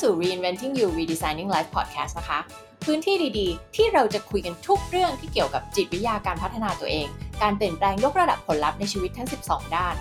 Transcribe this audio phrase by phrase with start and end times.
[0.00, 2.38] สู่ Reinventing You Redesigning Life Podcast นะคะ
[2.84, 7.08] พื้นที่ดีๆ ที่เราจะคุยกันทุกเรื่องที่เกี่ยวกับจิตวิทยาการพัฒนาตัวเอง
[7.42, 9.96] การเปลี่ยนแปลงยกระดับผลลัพธ์ในชีวิตทั้ง 12 ด้าน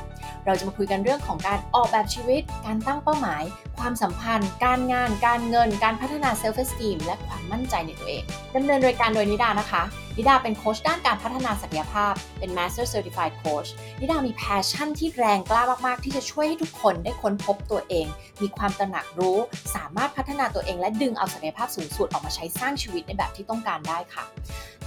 [0.46, 3.44] เราจะมาคุยกันเรื่องของการออกแบบชีวิต การตั้งเป้าหมาย
[3.79, 8.24] ความสัมพันธ์ การงาน การเงิน การพัฒนา self esteem และความมั่นใจในตัวเอง
[8.56, 9.83] ดำเนินรายการโดยนิดานะคะ
[10.17, 13.69] นิดาเป็นโค้ชด้านการพัฒนาศักยภาพ เป็น Master Certified Coach
[13.99, 18.05] นิดามี passion ที่แรงกล้ามากๆ ที่จะช่วยให้ทุกคนได้ค้นพบตัวเอง
[18.41, 19.37] มีความตระหนักรู้
[19.76, 24.23] สามารถพัฒนาตัวเอง และดึงเอาศักยภาพสูงสุดออกมาใช้สร้างชีวิตในแบบที่ต้องการได้ค่ะ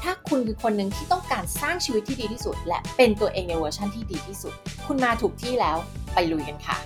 [0.03, 4.55] ถ้าคุณคือคนหนึ่งที่ต้องการสร้างชีวิตที่ดีที่สุด และเป็นตัวเองในเวอร์ชันที่ดีที่สุด
[4.87, 5.77] คุณมาถูกที่แล้ว
[6.15, 6.77] ไปลุยกันค่ะ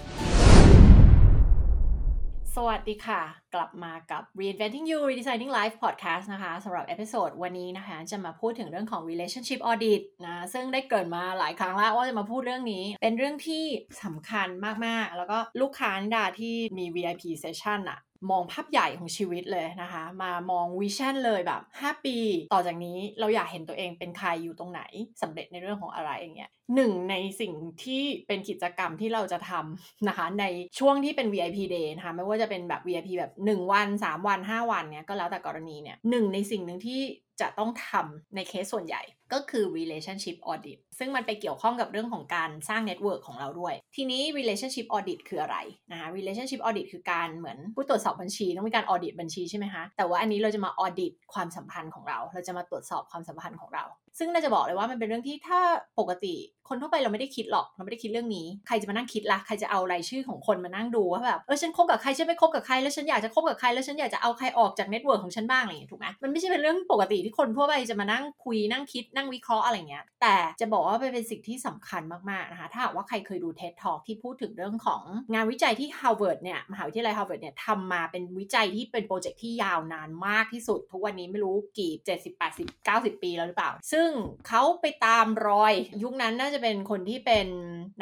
[2.61, 3.23] สวัสดีค่ะ
[3.55, 13.64] กลับมากับ Reinventing You Redesigning Life Podcast นะคะสำหรับ episode วันนี้นะคะจะมาพูดถึงเรื่องของ relationship audit นะซึ่งได้เกริ่นมาหลายครั้งแล้วว่าจะมาพูดเรื่องนี้ เป็นเรื่องที่
[14.05, 14.48] สำคัญ
[14.87, 17.98] มากๆ แล้วก็ลูกค้านิดาที่มี VIP session อะ
[18.31, 22.17] มองภาพใหญ่ของชีวิตเลยนะคะ มามองวิชั่นเลยแบบ 5 ปี
[22.53, 24.83] ต่อจากนี้เราอยากเห็นตัวเองเป็นใครอยู่ตรงไหน
[25.22, 27.53] สำเร็จในเรื่องของอะไรอย่างเงี้ยหนึ่งในสิ่ง
[27.84, 30.45] ที่เป็นกิจกรรมที่เราจะทำนะคะใน
[30.78, 37.00] ช่วงที่เป็น VIP day นะคะไม่ว่าจะเป็นแบบ VIP แบบ 1 วัน 3 วัน 5 วันเนี้ยก็แล้วแต่กรณีเนี่ยหนึ่งในสิ่งหนึ่งที่
[37.41, 45.56] จะต้องทำในเคสส่วนใหญ่ก็คือ relationship audit ซึ่งมันไปเกี่ยวข้องกับเรื่องของการสร้าง network ของเราด้วย ทีนี้ relationship audit คืออะไร
[45.92, 53.84] นะคะ relationship audit คือการเหมือนผู้ตรวจสอบบัญชีต้องมีการ audit บัญชีใช่ไหมคะ แต่ว่าอันนี้เราจะมา audit ความสัมพันธ์ของเรา เราจะมาตรวจสอบความสัมพันธ์ของเรา
[54.19, 55.61] ซึ่งนันจะบอกเลยว่ามันเป็นเรื่องที่ถ้า
[55.98, 56.34] ปกติ
[56.69, 83.22] คนทั่วไปเราไม่ได้คิดหรอกเราไม่ได้คิดเรื่องนี้ ใครจะมานั่งคิดล่ะใครจะเอารายชื่อของคนมานั่งดูว่าแบบเออฉันคบกับใครฉันไม่คบกับใครแล้วฉันอยากจะคบกับใครแล้วฉันอยากจะเอาใครออกจาก network ของฉันบ้างอะไรอย่างเงี้ยถูกไหมมันไม่ใช่เป็นเรื่องปกติที่คนทั่วไปจะมานั่งคุยนั่งคิดนั่งวิเคราะห์อะไรเงี้ยแต่จะบอกว่าเป็นสิ่งที่สำคัญมากๆนะคะถ้าหากว่าใครเคยดู TED Talk ที่พูดถึงเรื่องของงานวิจัยที่ Harvard เนี่ยมหาวิทยาลัย Harvard เนี่ยทำมาเป็นวิจัยที่เป็นโปรเจกต์ที่ยาวนานมากที่สุด ทุกวันนี้ไม่รู้กี่ 70 80 90
[83.22, 84.09] ปีแล้วหรือเปล่า ซึ่ง
[84.48, 85.72] เขาไปตามรอย
[86.03, 87.49] ยุคนั้นน่าจะจะเป็นคนที่เป็น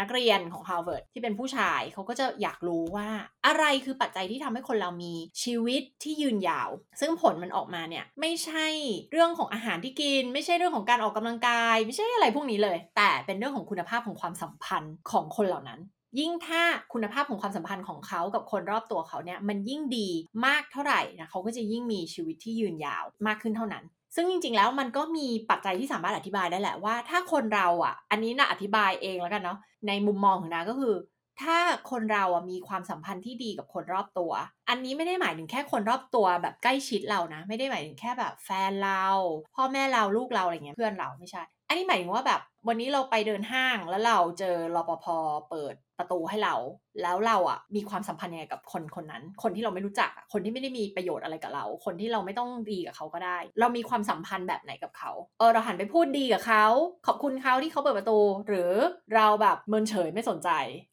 [0.00, 3.08] นักเรียนของ Harvard ที่เป็นผู้ชายเขาก็จะอยากรู้ว่า
[3.46, 6.70] อะไรคือปัจจัยที่ทำให้คนเรามีชีวิตที่ยืนยาว
[7.00, 8.66] ซึ่งผลมันออกมาเนี่ยไม่ใช่
[9.12, 15.80] เรื่องของอาหารที่กิน ไม่ใช่เรื่องของการออกกำลังกาย ไม่ใช่อะไรพวกนี้เลย แต่เป็นเรื่องของคุณภาพของความสัมพันธ์ของคนเหล่านั้น
[16.20, 16.62] ยิ่งถ้า
[16.92, 20.08] คุณภาพของความสัมพันธ์ของเขากับคนรอบตัวเขาเนี่ยมันยิ่งดี
[20.46, 29.58] มากเท่าไหร่นะเขาก็จะยิ่งมีชีวิตที่ยืนยาวมากขึ้นเท่านั้น ซึ่งจริงๆแล้วมันก็มีปัจจัยที่สามารถอธิบายได้แหละว่า ถ้าคนเราอะ อันนี้นะอธิบายเองแล้วกันเนาะ
[29.88, 30.94] ในมุมมองของนาก็คือ
[31.42, 31.56] ถ้า
[31.90, 34.32] คนเราอะมีความสัมพันธ์ที่ดีกับคนรอบตัว
[34.68, 39.06] อันนี้ไม่ได้หมายถึงแค่คนรอบตัวแบบใกล้ชิดเรานะ ไม่ได้หมายถึงแค่แบบแฟนเรา
[39.54, 41.42] พ่อแม่เราลูกเราอะไรเงี้ยเพื่อนเราไม่ใช่
[41.74, 45.06] นนี้หมายถึงว่าแบบ วันนี้เราไปเดินห้างแล้วเราเจอรปภ
[45.50, 46.54] เปิดประตูให้เรา
[47.02, 56.64] แล้วเราอะมีความสัมพันธ์ยังไงกับคนคนนั้น คนที่เราไม่รู้จักคนที่ไม่ได้มีประโยชน์อะไรกับเรา คนที่เราไม่ต้องดีกับเขาก็ได้ เรามีความสัมพันธ์แบบไหนกับเขาเออเราหันไปพูดดีกับเขา
[57.06, 58.18] ขอบคุณเขาที่เขาเปิดประตู
[58.48, 58.72] หรือ
[59.14, 60.50] เราแบบเมินเฉยไม่สนใจ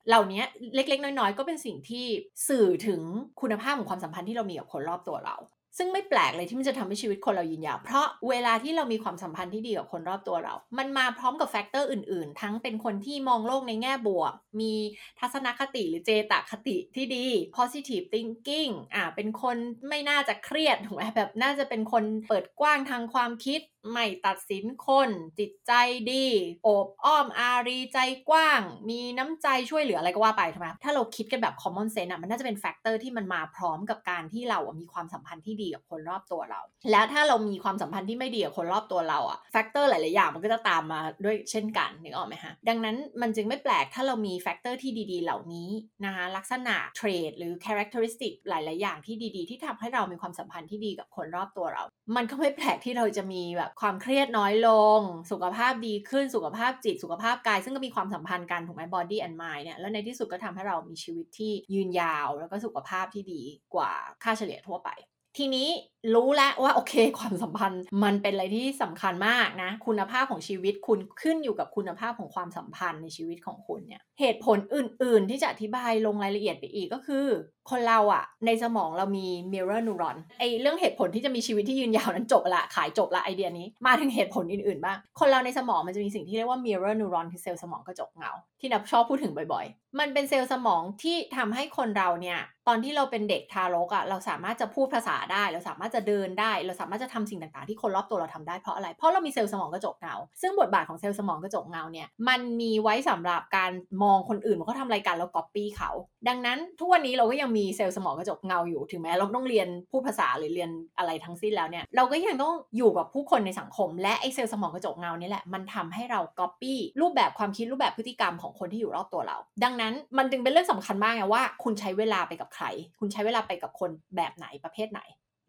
[0.08, 0.44] เหล่านี้
[0.76, 2.06] เล็กๆ น้อยๆ ก็เป็นสิ่งที่
[2.48, 3.02] สื่อถึง
[3.42, 5.36] คุณภาพของความสัมพันธ์ที่เรามีกับคนรอบตัวเรา
[5.78, 14.74] ซึ่งไม่แปลกเลยที่มันจะทำให้ชีวิตคนเรายืนยาว เพราะเวลาที่เรามีความสัมพันธ์ที่ดีกับคนรอบตัวเรา มันมาพร้อมกับแฟกเตอร์อื่นๆ ทั้งเป็นคนที่มองโลกในแง่บวก มี
[15.20, 17.26] ทัศนคติหรือเจตคติที่ดี
[17.58, 19.58] positive thinking อ่า เป็นคน
[19.90, 23.62] ไม่น่าจะเครียดถูกไหมแบบน่าจะเป็นคนเปิดกว้างทางความคิด
[23.92, 25.10] ไม่ตัดสินคน
[25.40, 25.72] จิตใจ
[26.12, 26.26] ดี
[26.64, 28.00] โอบอ้อมอารีใจ
[28.30, 45.70] กว้าง มีน้ำใจช่วยเหลืออะไรก็ว่าไปถูกไหมถ้าเราคิดกันแบบ common sense อะมันน่าจะเป็น factor ที่มันมาพร้อมกับการที่เรามีความสัมพันธ์ที่ดีกับคนรอบตัวเรา แล้วถ้าเรามีความสัมพันธ์ที่ไม่ดีกับคนรอบตัวเราอะ factor หลายๆอย่างมันก็จะตามมาด้วยเช่นกันนึกออกไหมฮะดังนั้นมันจึงไม่แปลกถ้าเรามี factor ที่ดีๆ เหล่านี้
[46.06, 51.84] นะคะลักษณะ trait หรือ characteristic หลาย ๆ อย่างที่ดีๆ ที่ทำให้เรามีความสัมพันธ์ที่ดีกับคนรอบตัวเรา
[52.16, 55.00] มันก็ไม่แปลกที่เราจะมีแบบความเครียดน้อยลง
[55.32, 63.42] สุขภาพดีขึ้นสุขภาพจิต สุขภาพกาย ซึ่งก็มีความสัมพันธ์กันถูกไหม body and mind เนี่ยแล้วในที่สุดก็ทำให้เรามีชีวิตที่ยืนยาว แล้วก็สุขภาพที่ดี
[63.74, 63.92] กว่า
[64.24, 64.92] ค่าเฉลี่ยทั่วไป
[65.38, 65.70] ทีนี้
[66.16, 77.26] รู้แล้วว่าโอเคความสัมพันธ์มันเป็นอะไรที่สำคัญมากนะ คุณภาพของชีวิตคุณขึ้นอยู่กับคุณภาพของความสัมพันธ์ในชีวิตของคุณเนี่ย เหตุผลอื่น ๆ ที่จะอธิบายลงรายละเอียดไปอีกก็คือ
[77.72, 96.52] คนเราอะในสมองเรามี mirror neuron ไอเรื่องเหตุผลที่จะมีชีวิตที่ยืนยาวนั้นจบละขายจบละไอเดียนี้ มาถึงเหตุผลอื่น ๆ บ้าง คนเราในสมองมันจะมีสิ่งที่เรียกว่า mirror neuron คือเซลล์สมองกระจกเงา ที่นันชอบพูดถึงบ่อย ๆ มันเป็นเซลล์สมองที่ทำให้คนเราเนี่ยตอนที่เราเป็นเด็กทารกอะเราสามารถจะพูดภาษาได้ เราสามารถจะเดินได้
[96.66, 103.72] เราสามารถจะทำสิ่งต่างๆ ที่คนรอบตัวเราทำได้เพราะอะไร เพราะเรามีเซลล์สมองกระจกเงา ซึ่งบทบาทของเซลล์สมองกระจกเงาเนี่ยมันมีไว้สำหรับการ
[104.04, 105.92] มองคนอื่นว่าเขาทำอะไรกันแล้วก๊อปปี้เขา
[106.28, 122.66] ดังนั้นทุกวันนี้เราก็ยังมีเซลล์สมองกระจกเงาอยู่ถึงแม้เราต้องเรียนพูดภาษาหรือเรียนอะไรทั้งสิ้นแล้วเนี่ยเราก็ยังต้องอยู่กับผู้คนในสังคม และไอเซลล์สมองกระจกเงานี่แหละมันทำให้เราก๊อปปี้รูปแบบความคิดรูปแบบพฤติกรรมของคนที่อยู่รอบตัวเรา ดังนั้นมันจึงเป็นเรื่องสำคัญมากไงว่า คุณใช้เวลาไปกับใคร
[123.00, 125.02] คุณใช้เวลาไปกับคนแบบไหนประเภทไหน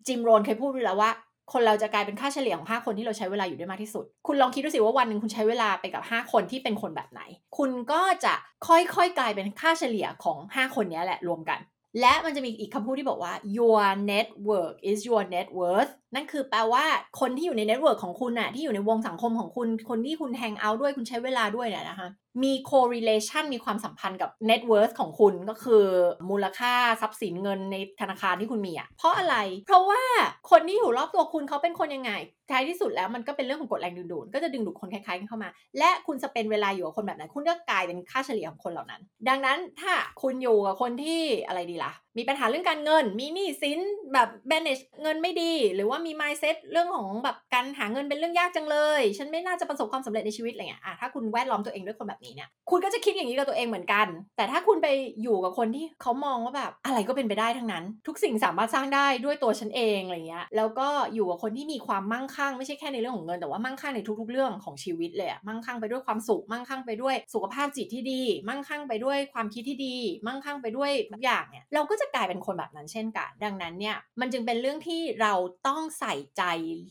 [0.07, 1.11] Jim Rohn เคยพูดไว้แล้วว่า
[1.53, 7.21] คนเราจะกลายเป็นค่าเฉลี่ยของ 5 คนที่เราใช้เวลาอยู่ด้วยมากที่สุด คุณลองคิดดูสิว่าวันหนึ่งคุณใช้เวลาไปกับ 5 คนที่เป็นคนแบบไหน
[7.59, 8.35] คุณก็จะ
[8.69, 11.59] ค่อยๆ กลายเป็นค่าเฉลี่ยของ 5 คนนี้แหละรวมกัน
[12.01, 16.85] และมันจะมีอีกคำพูดที่บอกว่า your network is your net worth นั่นคือแปลว่า
[17.21, 22.09] คนที่อยู่ใน network ของคุณน่ะที่อยู่ในวงสังคมของคุณ คนที่คุณ hang out ด้วยคุณใช้เวลาด้วยเนี่ยนะคะ
[22.43, 25.85] มี correlation มีความสัมพันธ์กับ net worth ของคุณก็คือ
[26.31, 29.37] มูลค่าทรัพย์สินเงินในธนาคารที่คุณมีอะเพราะอะไร
[29.67, 30.03] เพราะว่า
[30.51, 32.13] คนที่อยู่รอบตัวคุณเขาเป็นคนยังไง
[32.51, 35.49] ท้ายที่สุดแล้วมันก็เป็นเรื่องของกฎแรงดึงดูด ก็จะดึงดูดคนคล้ายๆกันเข้ามา
[35.79, 39.93] และคุณจะเป็นเวลาอยู่กับคนแบบไหน คุณก็กลายเป็นค่าเฉลี่ยของคนเหล่านั้น ดังนั้นถ้า
[40.23, 43.79] คุณอยู่กับคนที่อะไรดีล่ะ มีปัญหาเรื่องการเงิน มีหนี้สิน
[44.13, 54.07] แบบ manage เงินไม่ดี หรือว่ามี mindset เรื่องของแบบการหาเงินเป็นเรื่องยากจังเลย ฉันไม่น่าจะประสบความสำเร็จในชีวิตอะไรเงี้ยอะถ้าคุณแวดล้อมตัวเองด้วยคนแบบนี้เนี่ยคุณก็จะคิดอย่างนี้กับตัวเองเหมือนกัน
[54.37, 54.89] แต่ถ้าคุณไป
[55.23, 69.97] อยู่กับคนที่เขามองว่าแบบอะไรก็เป็นไปได้ทั้งนั้น ทุกสิ่งสามารถสร้างได้ด้วยตัวฉันเองอะไรเงี้ยแล้วก็อยู่กับคนที่มีความมั่งคั่งไม่ใช่แค่ในเรื่องของเงินแต่ว่ามั่งคั่งในทุก ๆ เรื่องของชีวิตเลยอะมั่งคั่งไปด้วยความสุขมั่งคั่งไปด้วยสุขภาพจิตที่ดี มั่งคั่งไปด้วยความคิดที่ดี
[70.27, 75.35] มั่งคั่งไปด้วยทุกอย่างเนี่ยเราก็จะกลายเป็นคนแบบนั้นเช่นกัน ดังนั้นเนี่ยมันจึงเป็นเรื่องที่เรา
[75.69, 76.43] ต้องใส่ใจ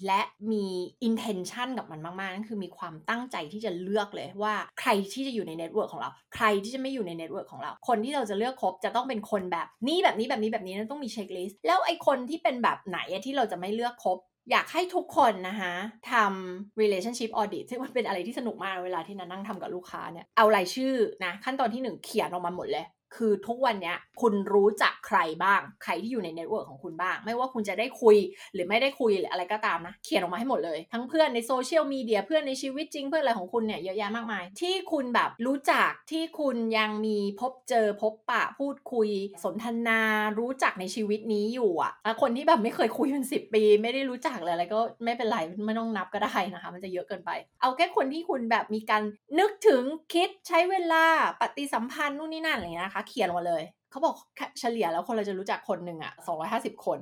[0.05, 0.21] และ
[0.51, 0.65] มี
[1.07, 14.19] intention กับมันมากๆนั่นคือมีความตั้งใจที่จะเลือกเลยว่าใครที่จะอยู่ใน network ของเรา ใครที่จะไม่อยู่ใน network ของเรา คนที่เราจะเลือกคบจะต้องเป็นคนแบบนี้แบบนี้แบบนี้แบบนี้นั่นต้องมี checklist แล้วไอ้คนที่เป็นแบบไหนที่เราจะไม่เลือกคบ
[14.51, 15.73] อยากให้ทุกคนนะคะ
[16.11, 20.93] ทำ relationship audit ซึ่งมันเป็นอะไรที่สนุกมากเวลาที่นันนั่งทำกับลูกค้าเนี่ย เอารายชื่อ
[21.25, 22.85] นะ ขั้นตอนที่หนึ่งเขียนออกมาหมดเลย
[23.15, 28.17] คือทุกวันเนี้ยคุณรู้จักใครบ้าง ใครที่อยู่ใน network ของคุณบ้าง ไม่ว่าคุณจะได้คุย
[28.53, 39.09] หรือไม่ได้คุยหรืออะไรก็ตามนะ เขียนออกมาให้หมดเลย ทั้งเพื่อนในโซเชียลมีเดียเพื่อนในชีวิตจริงเพื่อนอะไรของคุณเนี่ยเยอะแยะมากมาย ที่คุณแบบรู้จักที่คุณยังมีพบเจอพบปะพูดคุย
[39.43, 39.99] สนทนา
[40.39, 41.91] รู้จักในชีวิตนี้อยู่อะ
[42.21, 47.31] คนที่แบบไม่เคยคุยเป็นสิปี ไม่ได้รู้จักเลยอะไรก็ไม่เป็นไรไม่ต้องนับก็ได้นะคะ มันจะเยอะเกินไป
[47.61, 49.03] เอาแค่คนที่คุณแบบมีการ
[49.39, 49.81] นึกถึง
[50.13, 51.03] คิดใช้เวลา
[51.41, 54.15] ปฏิสัมพันธ์นู่นนี่นั่นอะไรนะคะเขียนลงมาเลย เขาบอก
[54.59, 56.13] เฉลี่ยแล้วคนเราจะรู้จักคนหนึ่งอะ
[56.49, 56.99] 250คน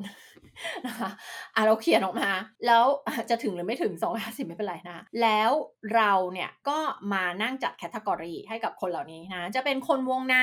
[0.87, 1.09] นะคะ
[1.55, 2.31] อะเราเขียนออกมา
[2.65, 2.83] แล้ว
[3.29, 5.51] จะถึงหรือไม่ถึง250ไม่เป็นไรนะ แล้ว
[5.95, 6.77] เราเนี่ยก็
[7.13, 10.37] มานั่งจัดแคตตากรีให้กับคนเหล่านี้นะ จะเป็นคนวงใน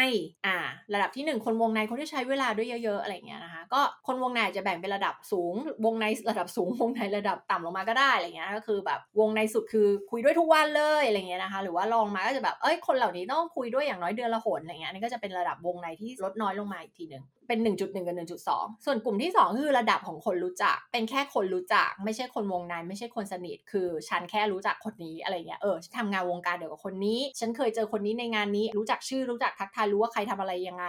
[0.47, 0.57] อ่า
[0.95, 5.55] ระดับที่ 1 คนวงในคนที่ใช้เวลาด้วยเยอะ ๆ อะไรเงี้ยนะคะ ก็คนวงในจะแบ่งเป็นระดับสูง
[5.85, 18.17] วงในระดับสูง วงในระดับต่ำลงมาก็ได้อะไรเงี้ยก็คือแบบวงในสุดคือคุยด้วยทุกวันเลยอะไรเงี้ยนะคะ หรือว่าลองมาก็จะแบบเอ้ยคนเหล่านี้ต้องคุยด้วยอย่างน้อยเดือนละหนอะไรเงี้ยนี่ก็จะเป็นระดับวงในที่ลดน้อยลงมาอีกทีหนึ่งเป็น 1.1 กับ
[18.49, 30.87] 1.2 ส่วนกลุ่มที่ 2 คือระดับของคนรู้จัก เป็นแค่คนรู้จัก ไม่ใช่คนวงในไม่ใช่คนสนิท คือฉันแค่รู้จักคนนี้อะไรเงี้ย เออฉันทำงานวงการเดียวกับคนนี้ ฉันเคยเจอคนนี้ในงานนี้ รู้จักชื่อ รู้จักทักทาย รู้ว่าใครทำอะไรยังไง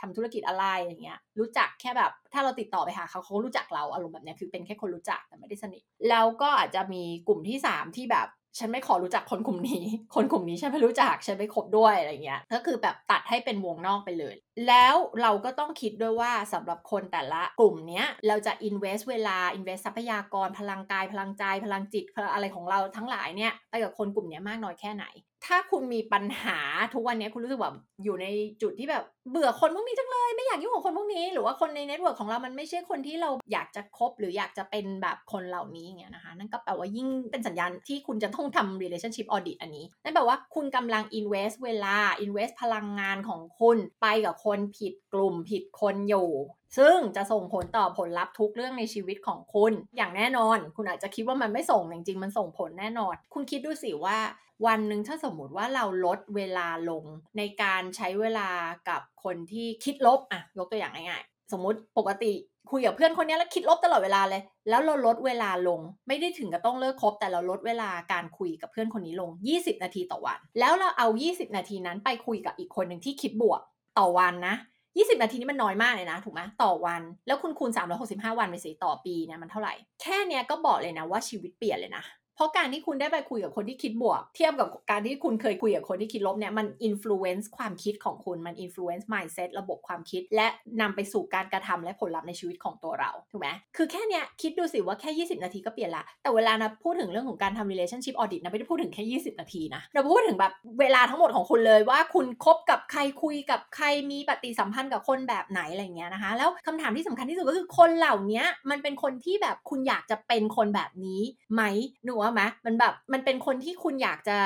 [0.00, 14.34] ทำธุรกิจอะไรอย่างเงี้ย รู้จักแค่แบบถ้าเราติดต่อไปหาเขาเขารู้จักเราอารมณ์แบบเนี้ยคือเป็นแค่คนรู้จักแต่ไม่ได้สนิท แล้วก็อาจจะมีกลุ่มที่ 3 ที่แบบ ฉันไม่ขอรู้จักคนกลุ่มนี้ คนกลุ่มนี้ฉันไม่รู้จัก ฉันไม่คบด้วยอะไรเงี้ย ก็คือแบบตัดให้เป็นวงนอกไปเลย
[14.68, 22.04] แล้วเราก็ต้องคิดด้วยว่าสำหรับคนแต่ละกลุ่มเนี้ย เราจะ invest เวลา invest ทรัพยากร พลังกาย พลังใจ พลังจิต
[22.34, 25.04] อะไรของเราทั้งหลายเนี่ย ไปกับคนกลุ่มนี้มากน้อยแค่ไหน
[25.46, 26.58] ถ้าคุณมีปัญหา
[26.94, 28.26] ทุกวันนี้คุณรู้สึกแบบอยู่ใน
[28.62, 46.30] จุดที่แบบเบื่อคนพวกนี้จังเลย ไม่อยากยุ่งกับคนพวกนี้ หรือว่าคนใน network ของเรามันไม่ใช่คนที่เราอยากจะคบหรืออยากจะเป็นแบบคนเหล่านี้อย่างเงี้ยนะคะนั่นก็แปลว่ายิ่งเป็นสัญญาณที่คุณจะต้องทำ relationship audit อันนี้ นั่นแปลว่าคุณกำลัง invest เวลา invest พลังงานของคุณไปกับคนผิดกลุ่มผิดคนอยู่
[46.78, 54.18] ซึ่งจะส่งผลต่อผลลัพธ์ทุกเรื่องในชีวิตของคุณ อย่างแน่นอน คุณอาจจะคิดว่ามันไม่ส่งจริงๆ มันส่งผลแน่นอน คุณคิดดูสิว่า
[54.66, 57.04] วันหนึ่งถ้าสมมติว่าเราลดเวลาลง
[57.38, 58.48] ในการใช้เวลา
[58.88, 62.32] กับคนที่คิดลบอะยกตัวอย่างง่ายๆสมมติปกติ
[62.70, 73.60] คุยกับเพื่อนคนนี้แล้วคิดลบตลอดเวลาเลย แล้วเราลดเวลาลง ไม่ได้ถึงกับต้องเลิกคบ แต่เราลดเวลาการคุยกับเพื่อนคนนี้ลง 20 นาทีต่อวัน แล้วเราเอา 20 นาทีนั้นไปคุยกับอีกคนหนึ่งที่คิดบวก
[73.98, 74.54] ต่อวันนะ
[75.00, 82.04] 20 นาทีนี้มันน้อยมากเลยนะ ถูกไหมต่อวัน แล้วคุณคูณ 365 วันไปสิต่อปีเนี่ยมันเท่าไหร่ แค่เนี้ยก็บอกเลยนะว่าชีวิตเปลี่ยนเลยนะ
[82.40, 90.46] เพราะการที่คุณได้ไปคุยกับคนที่คิดบวก เทียบกับการที่คุณเคยคุยกับคนที่คิดลบเนี่ยมัน influence ความคิดของคุณมัน influence mindset ระบบความคิด และ
[90.80, 111.20] นำไปสู่การกระทำและผลลัพธ์ในชีวิตของตัวเราถูกไหมคือแค่เนี้ยคิดดูสิว่าแค่ 20 นาทีก็เปลี่ยนละ แต่เวลานันพูดถึงเรื่องของการทำ relationship audit นันไม่ได้พูดถึงแค่ 20 นาทีนะเราพูดถึงแบบเวลาทั้งหมดของคุณเลยว่าคุณคบกับใครคุยกับใครมีปฏิสัมพันธ์กับคนแบบไหนอะไรเงี้ยนะคะแล้วคำถามที่สำคัญที่สุดก็คือคนเหล่านี้มันเป็นคนที่แบบคุณอยากจะเป็นคนแบบนี้
[111.54, 111.62] ไหม
[112.04, 114.38] หนูว่าไหมมันแบบมันเป็นคนที่คุณอยากจะ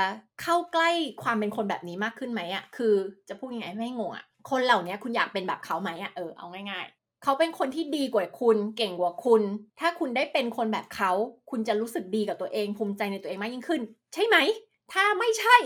[0.43, 0.91] เข้าใกล้
[1.23, 2.95] ความเป็นคนแบบนี้มากขึ้นไหมอะ่ะคือ
[3.29, 9.43] จะพูดยังไงไม่งงอะ่ะคนเหล่านี้คุณอยากเป็นแบบเขาไหมอะ่ะเออเอาง่ายๆเขาเป็นคนที่ดีกว่าคุณ เก่งกว่าคุณ
[9.81, 11.13] ถ้าคุณได้เป็นคนแบบเขา
[11.51, 13.83] คุณจะรู้สึกดีกับตัวเองภูมิใจในตัวเองมากยิ่งขึ้น
[14.15, 14.37] ใช่ไหม
[14.93, 15.57] ถ้าไม่ใช่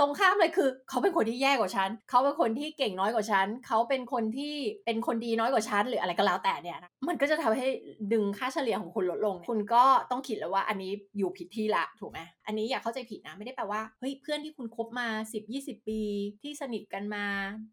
[0.00, 4.54] ตรงข้ามเลยคือ เขาเป็นคนที่แย่กว่าฉัน เขาเป็นคนที่เก่งน้อยกว่าฉัน เขาเป็นคนที่
[4.86, 7.66] เป็นคนดีน้อยกว่าฉันหรืออะไรก็แล้วแต่เนี่ยนะมันก็จะทำให้
[8.12, 15.08] ดึงค่าเฉลี่ยของคุณลดลง คุณก็ต้องคิดแล้วว่าอันนี้อยู่ผิดที่ละถูกไหมอันนี้อย่าเข้าใจผิดนะไม่ได้แปลว่าเฮ้ยเพื่อนที่คุณคบมา
[15.48, 16.00] 10-20 ปี
[16.42, 17.24] ที่สนิทกันมา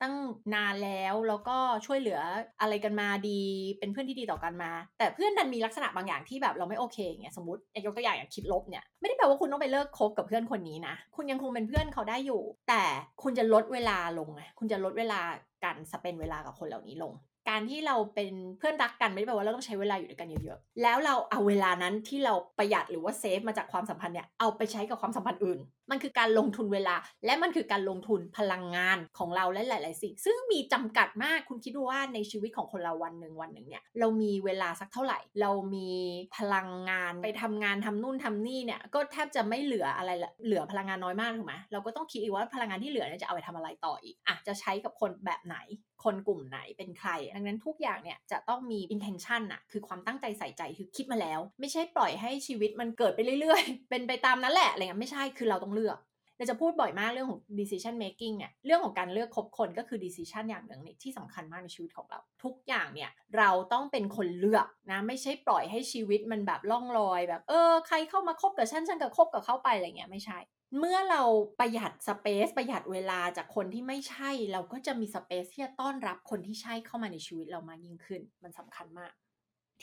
[0.02, 0.16] ตั้ง
[0.54, 2.20] นานแล้วแล้วก็ช่วยเหลือ
[2.62, 3.42] อะไรกันมาดี
[3.80, 12.84] เป็นเพื่อนที่ดีต่อกันมา แต่เพื่อนดันมีลักษณะบางอย่างที่แบบเราไม่โอเคเงี้ยสมมติยกตัวอย่างอย่างคิดลบเนี่ยไม่ได้แปลว่าคุณต้องไปเลิกคบกับเพื่อนคนนี้นะคุณยังคงเป็นเพื่อนเขาได้อยู่ แต่
[13.24, 15.22] คุณจะลดเวลาลงไงคุณจะลดเวลา
[15.64, 17.14] การสเปนเวลากับคนเหล่านี้ลง
[17.50, 25.60] การที่เราเป็นเพื่อนรักกันไม่ได้แปลว่าเราต้องใช้เวลาอยู่ด้วยกันเยอะๆ แล้วเราเอาเวลานั้นที่เราประหยัดหรือว่าเซฟมาจากความสัมพันธ์เนี่ยเอาไปใช้กับความสัมพันธ์อื่น
[25.92, 35.92] มันคือการลงทุนเวลา และมันคือการลงทุนพลังงานของเราและหลาย ๆ สิ่ง ซึ่งมีจำกัดมากคุณคิดดูว่าในชีวิตของคนเราวันหนึ่งวันหนึ่งเนี่ยเรามีเวลาสักเท่าไหร่ เรามี
[36.38, 45.58] พลังงานไปทำงานทำนู่นทำนี่เนี่ยก็แทบจะไม่เหลืออะไรละเหลือพลังงานน้อยมากถูกไหมเราก็ต้องคิดอีกว่าพลังงานที่เหลือเนี่ยจะเอาไปทำอะไรต่ออีกอะจะใช้กับคนแบบไหน
[46.04, 56.00] คนกลุ่มไหนเป็นใคร ดังนั้นทุกอย่างเนี่ยจะต้องมี intention อะคือความตั้งใจใส่ใจคือคิดมาแล้ว ไม่ใช่ปล่อยให้ชีวิตมันเกิดไปเรื่อยๆ เป็นไปตามนั้นแหละอะไรเงี้ยไม่ใช่คือเราต้องเลือก
[56.38, 70.38] เราจะพูดบ่อยมากเรื่องของ decision making เนี่ย เรื่องของการเลือกคบคนก็คือ decision อย่างหนึ่งที่สำคัญมากในชีวิตของเรา ทุกอย่างเนี่ยเราต้องเป็นคนเลือกนะ ไม่ใช่ปล่อยให้ชีวิตมันแบบล่องลอยแบบ เออใครเข้ามาคบกับฉันฉันก็คบกับเขาไปอะไรเงี้ยไม่ใช่
[70.78, 71.24] เมื่อเรา
[71.60, 79.14] ประหยัดสเปซประหยัดเวลาจากคนที่ไม่ใช่ เราก็จะมีสเปซที่จะต้อนรับคนที่ใช่เข้ามาในชีวิตเรามากยิ่งขึ้น มันสำคัญมาก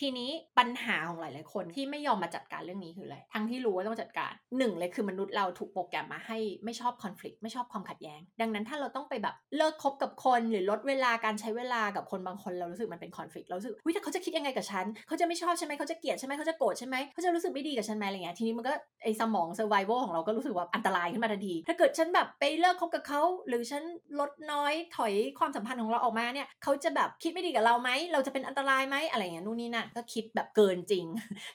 [0.00, 18.72] ทีนี้ปัญหาของหลาย ๆ คนที่ไม่ยอมมาจัดการเรื่องนี้คืออะไร ทั้งที่รู้ว่าต้องจัดการหนึ่งเลยคือมนุษย์เราถูกโปรแกรมมาให้ไม่ชอบคอน FLICT ไม่ชอบความขัดแย้ง ดังนั้นถ้าเราต้องไปแบบเลิกคบกับคนหรือลดเวลาการใช้เวลากับคนบางคนเรารู้สึกมันเป็นคอน FLICT เราสึกวิถ้าเขาจะคิดยังไงกับฉัน เขาจะไม่ชอบใช่ไหมเขาจะเกลียดใช่ไหมเขาจะโกรธใช่ไหมเขาจะรู้สึกไม่ดีกับฉันไหมอะไรเงี้ย ทีนี้มันก็
[19.04, 23.82] ไอสมอง survival ของเราก็รู้สึกว่าอันตรายขึ้นมาทันที ถ้าเกิดฉันแบบไปเลิกคบกับเขาหรือฉัน
[24.20, 31.04] ลดน้อยถอยความสัมพันธ์ของเราออกมาเนี่ยเขาจะแบบคิดไม่ดีกับเราไหมเราจะเป็นอันตรายไหมอะไรเงี้ยนู่นนี่นั่นก็คิดแบบเกินจริง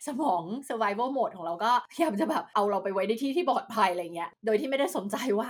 [0.07, 5.49] สมอง survival mode ของเราก็พยายามจะแบบเอาเราไปไว้ในที่ที่ปลอดภัยอะไรเงี้ย โดยที่ไม่ได้สนใจว่า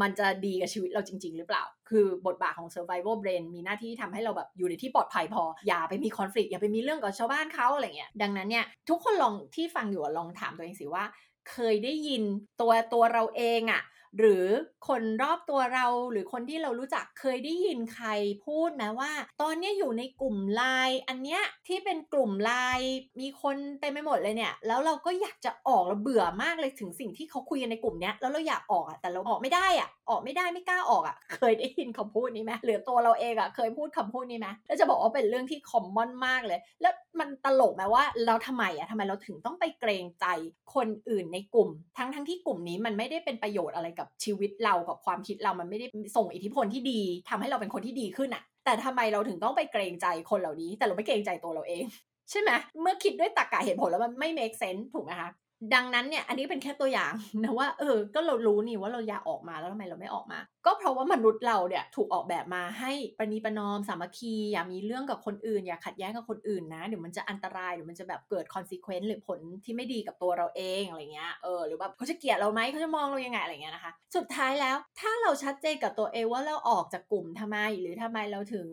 [0.00, 11.04] มันจะดีกับชีวิตเราจริง ๆ หรือเปล่า คือบทบาทของ survival brain มีหน้าที่ทำให้เราแบบอยู่ในที่ปลอดภัยพอ อย่าไปมี conflict อย่าไปมีเรื่องกับชาวบ้านเขาอะไรเงี้ย ดังนั้นเนี่ยทุกคนลองที่ฟังอยู่ลองถามตัวเองสิว่า
[11.50, 12.22] เคยได้ยิน
[12.60, 13.82] ตัวตัวเราเองอะ
[14.18, 14.46] หรือ
[14.88, 18.08] คนรอบตัวเราหรือคนที่เรารู้จักเคยได้ยินใคร
[18.46, 19.12] พูดไหมว่า
[19.42, 22.90] ตอนนี้อยู่ในกลุ่มไลน์อันเนี้ยที่เป็นกลุ่มไลน์
[23.20, 40.26] มีคนเต็มไปหมดเลยเนี่ยแล้วเราก็อยากจะออกเราเบื่อมากเลยถึงสิ่งที่เขาคุยกันในกลุ่มเนี้ยแล้วเราอยากออกอะแต่เราออกไม่ได้อะออกไม่ได้ไม่กล้าออกอะเคยได้ยินคำพูดนี้ไหมหรือตัวเราเองอะเคยพูดคำพูดนี้ไหมแล้วจะบอกว่าเป็นเรื่องที่คอมมอนมากเลย แล้วมันตลกไหมว่าเราทำไมอะทำไมเราถึงต้องไปเกรงใจ
[40.74, 51.84] คนอื่นในกลุ่ม ทั้งทั้งที่กลุ่มนี้มันไม่ได้เป็นประโยชน์อะไรกับชีวิตเรากับความคิดเรามันไม่ได้ส่งอิทธิพลที่ดีทำให้เราเป็นคนที่ดีขึ้นอะแต่ทำไมเราถึงต้องไปเกรงใจคนเหล่านี้ แต่เราไม่เกรงใจตัวเราเอง
[52.30, 55.30] ใช่ไหมเมื่อคิดด้วยตรรกะเหตุผลแล้วมันไม่ make sense ถูกไหมคะ
[55.74, 78.66] ดังนั้นเนี่ยอันนี้เป็นแค่ตัวอย่างนะว่าเออก็เรารู้นี่ว่าเราอยากออกมาแล้วทำไมเราไม่ออกมาก็เพราะว่ามนุษย์เราเนี่ยถูกออกแบบมาให้ประนีประนอมสามัคคีอย่ามีเรื่องกับคนอื่น อย่าขัดแย้งกับคนอื่นนะเดี๋ยวมันจะอันตรายเดี๋ยวมันจะแบบเกิด consequence หรือผลที่ไม่ดีกับตัวเราเองอะไรเงี้ยเออหรือแบบเขาจะเกลียดเราไหมเขาจะมองเรายังไงอะไรเงี้ยนะคะ สุดท้ายแล้วถ้าเราชัดเจนกับตัวเองว่าเราออกจากกลุ่มทำไม หรือทำไมเราถึง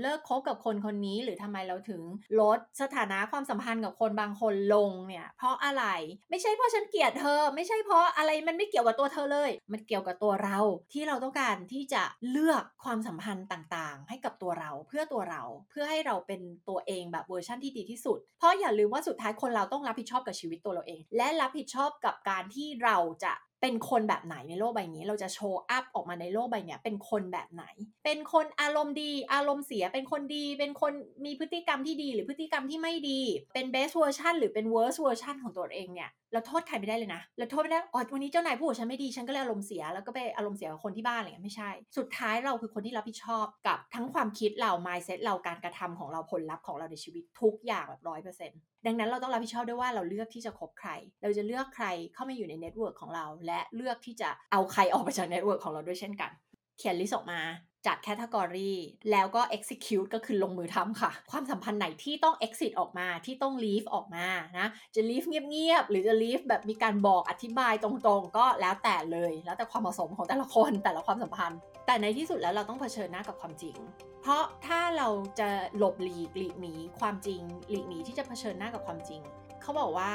[0.00, 2.02] เลิกคบกับคนคนนี้ หรือทำไมเราถึง
[2.40, 5.84] ลดสถานะความสัมพันธ์กับคนบางคนลงเนี่ย เพราะอะไร
[6.30, 10.58] ไม่ใช่เพราะฉันเกลียดเธอ ไม่ใช่เพราะอะไรมันไม่เกี่ยวกับตัวเธอเลย มันเกี่ยวกับตัวเรา
[10.92, 27.64] ที่เราต้องการที่จะเลือกความสัมพันธ์ต่างๆ ให้กับตัวเราเพื่อตัวเราเพื่อให้เราเป็นตัวเองแบบเวอร์ชั่นที่ดีที่สุด เพราะอย่าลืมว่าสุดท้ายคนเราต้องรับผิดชอบกับชีวิตตัวเราเอง และรับผิดชอบกับการที่เราจะ เป็นคนแบบไหนในโลกใบนี้ เราจะโชว์อัพออกมาในโลกใบนี้เป็นคนแบบไหน
[28.04, 30.92] เป็นคนอารมณ์ดี อารมณ์เสีย เป็นคนดี เป็นคน
[31.24, 33.20] มีพฤติกรรมที่ดี หรือพฤติกรรมที่ไม่ดี
[33.54, 45.18] เป็น best version หรือเป็น worst version ของตัวเองเนี่ย เราโทษใครไม่ได้เลยนะ เราโทษไม่ได้ อ๋อ วันนี้เจ้านายพูดกับฉันไม่ดี ฉันก็เลยอารมณ์เสีย แล้วก็ไปอารมณ์เสียกับคนที่บ้านอะไรเงี้ยไม่ใช่ สุดท้ายเราคือคนที่รับผิดชอบกับทั้งความคิดเรา mindset
[45.24, 50.90] เรา การกระทำของเราผลลัพธ์ของเราในชีวิตทุกอย่างแบบร้อยเปอร์เซ็นต์ดังนั้นเราต้องรับผิดชอบด้วยว่าเราเลือกที่จะคบใคร
[51.22, 56.30] เราจะเลือกใครเข้ามาอยู่ใน network ของเราและเลือกที่จะเอาใครออกไปจาก network ของเราด้วยเช่นกัน
[56.78, 57.40] เขียน list ออกมา
[57.86, 58.72] จัด category
[59.10, 64.26] แล้วก็ execute ก็คือลงมือทำค่ะ ความสัมพันธ์ไหนที่ต้อง exit ออกมาที่ต้อง leave ออกมา
[64.58, 73.76] นะ จะ leave เงียบๆ หรือจะ leave แบบมีการบอกอธิบายตรงๆ ก็แล้วแต่เลย แล้วแต่ความเหมาะสมของแต่ละคนแต่ละความสัมพันธ์ แต่ในที่สุดแล้วเราต้องเผชิญหน้ากับความจริง
[74.22, 75.08] เพราะถ้าเรา
[75.40, 77.40] จะหลบหลีกหลีกหนีความจริง
[77.70, 79.20] หลีกหนีที่จะเผชิญหน้ากับความจริง
[79.62, 80.10] เขาบอกว่า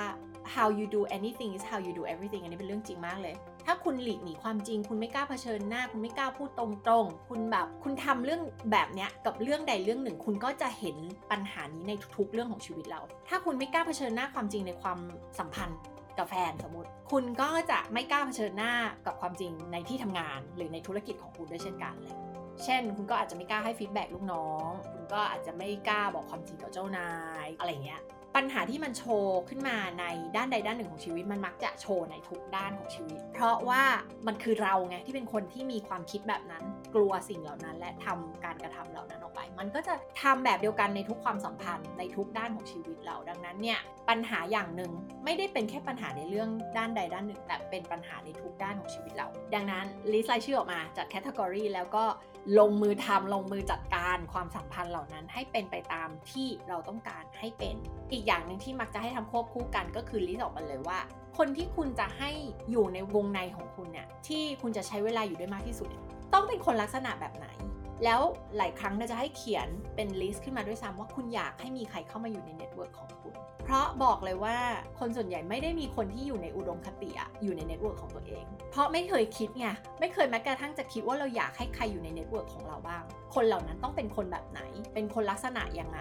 [0.55, 3.35] how you do anything is how you do everything อันนี้เป็นเรื่องจริงมากเลย
[3.65, 6.65] ถ้าคุณหลีกหนีความจริง คุณไม่กล้าเผชิญหน้า คุณไม่กล้าพูดตร
[7.03, 10.97] งๆ คุณแบบ คุณทำเรื่องแบบเนี้ยกับเรื่องใดเรื่องหนึ่ง คุณก็จะเห็น
[11.31, 14.99] ปัญหานี้ในทุกๆ เรื่องของชีวิตเรา ถ้าคุณไม่กล้าเผชิญหน้าความจริงในความ
[15.39, 15.79] สัมพันธ์
[16.17, 18.73] กับแฟนสมมติ คุณก็จะไม่กล้าเผชิญหน้า
[19.05, 22.15] กับความจริงในที่ทำงาน หรือในธุรกิจของคุณด้วยเช่นกันเลย
[22.63, 27.11] เช่น คุณก็อาจจะไม่กล้าให้ฟีดแบ็กลูกน้อง คุณก็อาจจะไม่กล้าบอกความจริงต่อเจ้านา
[27.45, 28.01] ย อะไรเงี้ย
[28.35, 33.83] ปัญหาที่มันโชว์ขึ้นมาในด้านใดด้านหนึ่งของชีวิต มันมักจะโชว์ในทุกด้านของชีวิต เพราะว่า
[34.27, 36.63] มันคือเราไงที่เป็นคนที่มีความคิดแบบนั้น
[36.95, 44.91] กลัวสิ่งเหล่านั้น และทำการกระทำเหล่านั้นออกไป มันก็จะทำแบบเดียวกันในทุกความสัมพันธ์ในทุกด้านของชีวิตเรา ดังนั้นเนี่ยปัญหาอย่างหนึ่ง
[45.25, 52.05] ไม่ได้เป็นแค่ปัญหาในเรื่องด้านใดด้านหนึ่ง แต่เป็นปัญหาในทุกด้านของชีวิตเรา ดังนั้น list รายชื่อออกมาจัด category แล้วก็
[52.59, 57.75] ลงมือทำลงมือจัดการความสัมพันธ์เหล่านั้น ให้เป็นไปตามที่เราต้องการให้เป็น
[58.11, 60.99] อีกอย่างหนึ่งที่มักจะให้ทำควบคู่กันก็คือ list ออกมาเลยว่า
[61.37, 62.31] คนที่คุณจะให้
[62.71, 65.89] อยู่ในวงในของคุณเนี่ยที่คุณจะใช้เวลาอยู่ด้วยมากที่สุด
[66.33, 67.47] ต้องเป็นคนลักษณะแบบไหน
[68.03, 68.21] แล้ว
[68.57, 73.33] หลายครั้งเราจะให้เขียนเป็น list ขึ้นมาด้วยซ้ำว่าคุณอยากให้มีใครเข้ามาอยู่ใน network ของคุณ
[73.65, 74.57] เพราะบอกเลยว่า
[74.99, 79.67] คนส่วนใหญ่ไม่ได้มีคนที่อยู่ในอุดมคติอะอยู่ใน network ของตัวเอง เพราะไม่เคยคิดไง
[79.99, 83.03] ไม่เคยแม้กระทั่งจะคิดว่าเราอยากให้ใครอยู่ใน network ของเราบ้าง
[83.35, 84.61] คนเหล่านั้นต้องเป็นคนแบบไหน
[84.93, 85.99] เป็นคนลักษณะยังไง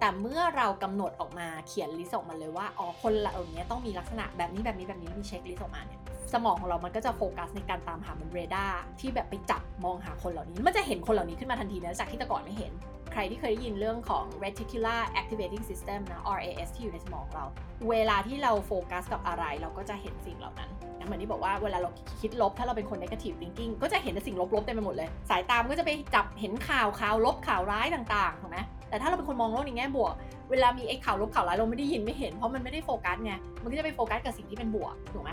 [0.00, 6.01] แต่เมื่อเรากำหนดออกมาเขียน list ออกมาเลยว่าอ๋อคนเหล่านี้ต้องมีลักษณะแบบนี้แบบนี้แบบนี้มี checklist ออกมาเนี่ย
[6.34, 12.72] สมองของเรามันก็จะโฟกัสในการตามหามันเรดาร์ที่แบบไปจับมองหาคนเหล่านี้ มันจะเห็นคนเหล่านี้ขึ้นมาทันทีนะจากที่แต่ก่อนไม่เห็น
[13.12, 17.44] ใครที่เคยได้ยินเรื่องของ reticular activating system นะ RAS ที่อยู่ในสมองเรา
[17.90, 28.58] เวลาที่เราโฟกัสกับอะไรเราก็จะเห็นสิ่งเหล่านั้นนะเหมือนที่บอกว่าเวลาเราคิดลบถ้าเราเป็นคน negative thinking ก็จะเห็นแต่สิ่งลบๆเต็มไปหมดเลย สายตามันก็จะไปจับเห็นข่าวข่าวลบข่าวร้ายต่างๆถูกไหม
[28.92, 30.14] แต่ถ้าเราเป็นคนมองโลกในแง่บวก
[30.50, 35.30] เวลามีไอ้ข่าวลบข่าวร้ายเราไม่ได้ยินไม่เห็นเพราะมันไม่ได้โฟกัสไง มันก็จะไปโฟกัสกับสิ่งที่เป็นบวกถูกไหม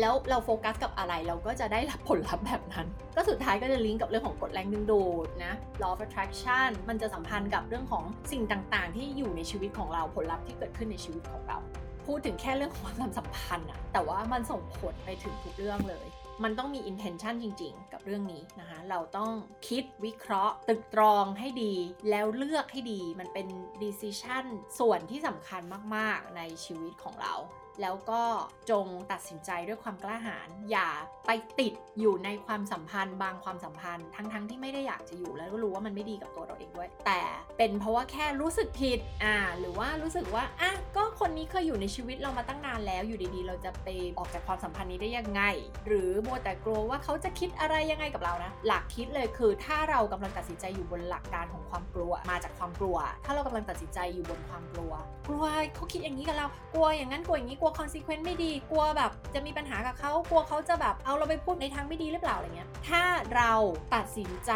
[0.00, 11.58] แล้วเราโฟกัสกับอะไรเราก็จะได้รับผลลัพธ์แบบนั้น ก็สุดท้ายก็จะลิงก์กับเรื่องของกฎแรงดึงดูดนะ law of attraction มันจะสัมพันธ์กับเรื่องของสิ่งต่างๆ ที่อยู่ในชีวิตของเราผลลัพธ์ที่เกิดขึ้นในชีวิตของเรา
[12.06, 16.06] พูดถึงแค่เรื่องของความสัมพันธ์อะแต่ว่ามันส่งผลไปถึงทุกเรื่องเลย
[16.44, 19.30] มันต้องมี intention จริง ๆ กับเรื่องนี้นะคะ เราต้อง
[19.68, 21.74] คิดวิเคราะห์ตรึกตรองให้ดี
[22.10, 23.46] แล้วเลือกให้ดี มันเป็น
[23.82, 24.44] decision
[24.78, 25.62] ส่วนที่สำคัญ
[25.96, 27.34] มากๆ ในชีวิตของเรา
[27.82, 28.22] แล้วก็
[28.70, 30.88] จงตัดสินใจด้วยความกล้าหาญ อย่า
[31.26, 37.20] ไปติดอยู่ในความสัมพันธ์ บางความสัมพันธ์ ทั้งๆทที่ไม่ได้อยากจะอยู่แล้วก็รู้ว่ามันไม่ดีกับตัวเราเองด้วย แต่
[37.58, 45.42] เป็นเพราะว่าแค่รู้สึกผิด อ่า หรือว่ารู้สึกว่า อะ ก็ คนนี้เคยอยู่ในชีวิตเรามาตั้งนานแล้วอยู่ดีๆ เราจะไปออกจากความสัมพันธ์นี้ได้ยังไง
[45.86, 54.92] หรือมัวแต่กลัวว่าเขาจะคิดอะไรยังไงกับเรานะ หลักคิดเลยคือถ้าเรากำลังตัดสินใจอยู่บนหลักการของความกลัวมาจากความกลัว ถ้าเรากำลังตัดสินใจอยู่บนความกลัว
[55.28, 63.02] กลัวเขาคิดอย่างนี้กับเรา กลัวอย่างนั้นกลัวอย่างนี้กลัว consequence ไม่ดี กลัวแบบจะมีปัญหากับเขากลัวเขาจะแบบเอาเราไปพูดในทางไม่ดีหรือเปล่าอะไรเงี้ย ถ้า
[63.34, 63.52] เรา
[63.94, 64.52] ตัดสินใจ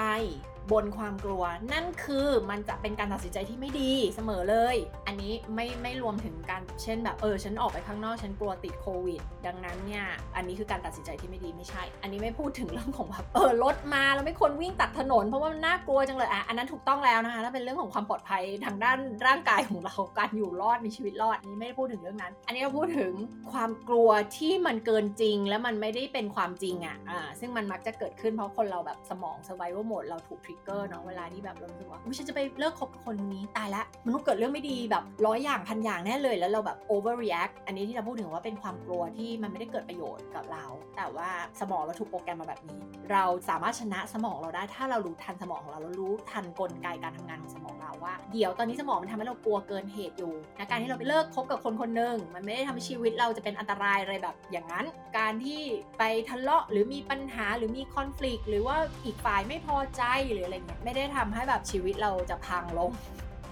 [0.73, 10.05] บนความกลัว นั่นคือมันจะเป็นการตัดสินใจที่ไม่ดีเสมอเลย อันนี้ไม่ไม่รวมถึงการเช่นแบบเออฉันออกไปข้างนอกฉันกลัวติดโควิด ดังนั้นเนี่ย
[10.37, 23.13] อันนี้คือการตัดสินใจที่ไม่ดีไม่ใช่ อันนี้ไม่พูดถึงเรื่องของแบบเออรถมาแล้วไม่ควรวิ่งตัดถนนเพราะว่ามันน่ากลัวจังเลยอะอันนั้นถูกต้องแล้วนะคะถ้าเป็นเรื่องของความปลอดภัยทางด้านร่างกายของเราการอยู่รอดมีชีวิตรอดอันนี้ไม่ได้พูดถึงเรื่องนั้น อันนี้เราพูดถึง
[23.53, 40.65] ความกลัวที่มันเกินจริง และมันไม่ได้เป็นความจริงอะอ่าซึ่งมันมักจะเกิดขึ้นเพราะคนเราแบบสมอง survival mode เราถูก trigger เนาะเวลาที่แบบเรารู้สึกว่าอุ๊ยฉันจะไปเลิกคบกับคนนี้ตายละมันต้องเกิดเรื่องไม่ดีแบบร้อยอย่างพันอย่างแน่เลยแล้วเราแบบ overreact อันนี้ที่เราพูดถึงว่าเป็นความกลัวที่มันไม่ได้เกิดประโยชน์กับเรา
[40.97, 41.29] แต่ว่า
[41.61, 42.79] สมองเราถูกโปรแกรมมาแบบนี้
[43.13, 54.87] เราสามารถชนะสมองเราได้ถ้าเรารู้ทันสมองของเราเรารู้ทันกลไกการทำงานของสมองเราว่า เดี๋ยวตอนนี้สมองมันทำให้เรากลัวเกินเหตุอยู่นะการที่เราไปเลิกคบกับคนคนหนึ่งมันไม่ได้ทำให้ชีวิตเราจะเป็นอันตรายอะไรแบบอย่างนั้น
[55.19, 55.63] การที่
[55.99, 62.91] ไปทะเลาะหรือมีปัญหาหรือมีคอน FLICT หรือว่าอีกฝ่ายไม่พอใจหรืออะไรเงี้ยไม่ได้ทำให้แบบชีวิตเราจะพังลง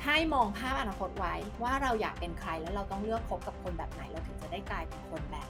[0.05, 5.49] ให้มองภาพอนาคตไว้ว่าเราอยากเป็นใครแล้วเราต้องเลือกคบกับคนแบบไหนเราถึงจะได้กลายเป็นคนแบบ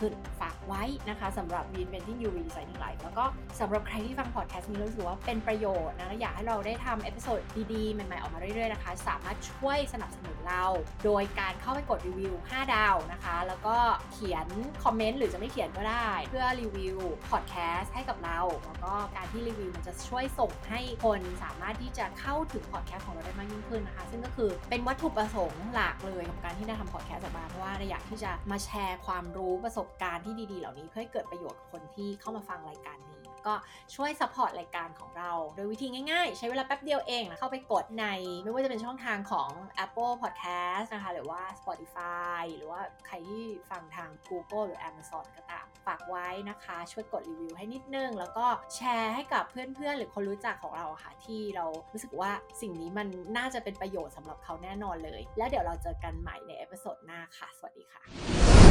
[0.00, 3.24] นั้นฝากไว้นะคะสำหรับ Reinventing You Redesigning Life แล้วก็
[3.60, 7.40] สำหรับใครที่ฟังพอดแคสต์นี้รู้สึกว่าเป็นประโยชน์นะและอยากให้เราได้ทำ episode
[7.72, 10.64] ดีๆ ใหม่ๆ ออกมาเรื่อยๆนะคะ สามารถช่วยสนับสนุนเรา
[11.04, 13.76] โดยการเข้าไปกดรีวิว 5 ดาวนะคะ แล้วก็
[14.12, 14.46] เขียน
[14.84, 16.98] คอมเมนต์หรือจะไม่เขียนก็ได้ เพื่อรีวิว
[17.30, 33.56] พอดแคสต์ให้กับเรา แล้วก็การที่รีวิวมันจะช่วยส่งให้คนสามารถที่จะเข้าถึงพอดแคสต์ของเราได้มากยิ่งขึ้นนะคะ ซึ่งก็คือเป็นวัตถุประสงค์หลักเลยของการที่ได้ทำพอดแคสต์ออกมาเพราะว่าเราอยากที่จะมาแชร์ความรู้ประสบการณ์ที่ดีๆ เหล่านี้เพื่อให้เกิดประโยชน์กับคนที่เข้ามาฟังรายการนี้ ก็
[33.94, 38.06] ช่วย support รายการของเรา โดยวิธีง่ายๆ ใช้เวลาแป๊บเดียวเองนะเข้าไปกดใน
[38.42, 39.50] ไม่ว่าจะเป็นช่องทางของ
[39.84, 56.96] Apple Podcast นะคะ หรือว่า Spotify หรือว่าใครที่ฟังทาง Google หรือ Amazon ก็ตามฝากไว้นะคะ ช่วยกดรีวิวให้นิดนึง แล้วก็แชร์ให้กับเพื่อนๆ หรือคนรู้จักของเราค่ะที่เรารู้สึกว่าสิ่งนี้มันน่าจะเป็นประโยชน์สำหรับเขาแน่นอนเลย แล้วเดี๋ยวเราเจอกันใหม่ใน episode
[57.06, 58.69] หน้าค่ะ สวัสดีค่ะ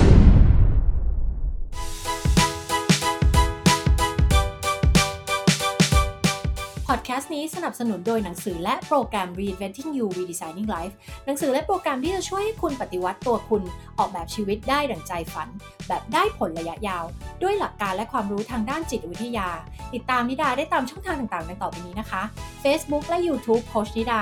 [7.33, 10.93] นี้สนับสนุนโดยหนังสือและโปรแกรม Reinventing You Redesigning Life
[11.25, 13.63] หนังสือและโปรแกรมที่จะช่วยให้คุณปฏิวัติตัวคุณ
[13.97, 15.49] ออกแบบชีวิตได้ดั่งใจฝัน
[15.87, 17.05] แบบได้ผลระยะยาว
[17.41, 19.49] ด้วยหลักการและความรู้ทางด้านจิตวิทยา
[19.93, 22.21] ติดตามนิดาได้ตามช่องทางต่างๆดังต่อไปนี้นะคะ
[22.63, 24.21] Facebook และ YouTube โคชนิดา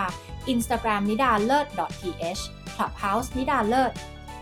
[0.54, 1.67] Instagram นิดาเลิศ
[2.00, 2.41] .th
[2.76, 3.91] Clubhouse นิดาเลิศ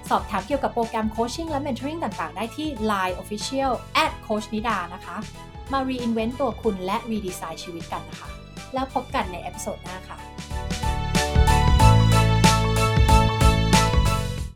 [0.09, 3.71] สอบถามเกี่ยวกับโปรแกรมโคชชิ่งและ mentoring ต่างๆ ได้ที่ Line Official
[4.03, 5.17] at Coach นิดานะคะ
[5.71, 8.29] มา reinvent ตัวคุณและ redesign ชีวิตกันนะคะ
[8.73, 10.34] แล้วพบกันในเอพิโซดหน้าค่ะ